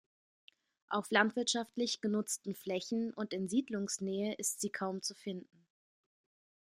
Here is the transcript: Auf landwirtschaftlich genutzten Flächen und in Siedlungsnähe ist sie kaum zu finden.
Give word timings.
Auf 0.89 1.11
landwirtschaftlich 1.11 2.01
genutzten 2.01 2.55
Flächen 2.55 3.13
und 3.13 3.33
in 3.33 3.47
Siedlungsnähe 3.47 4.33
ist 4.33 4.59
sie 4.59 4.71
kaum 4.71 5.03
zu 5.03 5.13
finden. 5.13 5.67